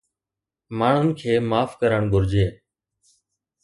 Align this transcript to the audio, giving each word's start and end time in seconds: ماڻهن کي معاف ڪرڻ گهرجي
ماڻهن 0.77 1.09
کي 1.19 1.31
معاف 1.51 1.71
ڪرڻ 1.81 2.01
گهرجي 2.13 2.47